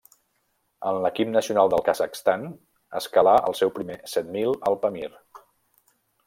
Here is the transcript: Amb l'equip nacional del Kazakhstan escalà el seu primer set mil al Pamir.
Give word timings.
Amb 0.91 1.01
l'equip 1.05 1.27
nacional 1.33 1.69
del 1.73 1.83
Kazakhstan 1.89 2.47
escalà 3.01 3.35
el 3.51 3.57
seu 3.61 3.73
primer 3.77 3.99
set 4.15 4.33
mil 4.39 4.59
al 4.71 4.81
Pamir. 4.87 5.13